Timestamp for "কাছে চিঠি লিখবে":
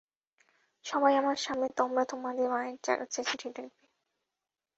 2.99-3.85